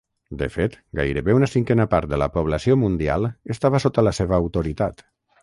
De 0.37 0.45
fet, 0.53 0.77
gairebé 0.99 1.35
una 1.39 1.49
cinquena 1.51 1.85
part 1.91 2.09
de 2.13 2.19
la 2.23 2.29
població 2.39 2.79
mundial 2.85 3.29
estava 3.57 3.83
sota 3.87 4.07
la 4.09 4.17
seva 4.23 4.39
autoritat. 4.43 5.07